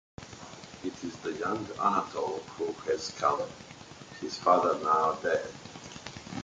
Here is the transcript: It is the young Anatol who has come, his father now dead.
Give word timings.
It 0.83 1.03
is 1.03 1.15
the 1.17 1.33
young 1.33 1.63
Anatol 1.79 2.39
who 2.57 2.71
has 2.89 3.11
come, 3.19 3.43
his 4.19 4.35
father 4.35 4.79
now 4.83 5.11
dead. 5.21 5.53